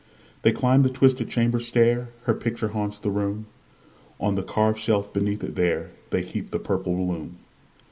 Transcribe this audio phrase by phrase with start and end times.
[0.41, 3.45] They climb the twisted chamber stair; Her picture haunts the room;
[4.19, 7.37] On the carved shelf beneath it there, They heap the purple bloom.